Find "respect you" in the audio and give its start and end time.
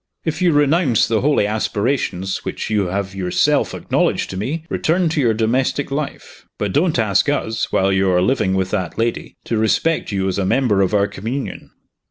9.59-10.27